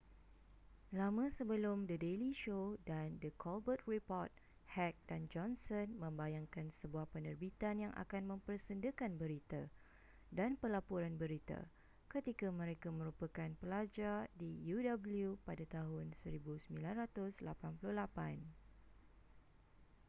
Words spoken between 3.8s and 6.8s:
report heck dan johnson membayangkan